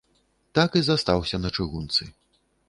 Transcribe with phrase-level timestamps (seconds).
[0.59, 2.09] Так і застаўся на чыгунцы.